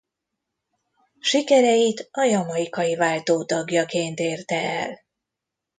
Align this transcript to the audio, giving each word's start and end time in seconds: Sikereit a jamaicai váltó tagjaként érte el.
Sikereit 1.19 2.07
a 2.11 2.23
jamaicai 2.23 2.95
váltó 2.95 3.43
tagjaként 3.45 4.19
érte 4.19 4.55
el. 4.55 4.99